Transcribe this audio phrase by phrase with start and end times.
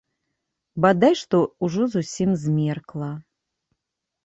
[0.85, 3.13] Бадай што ўжо зусім змеркла.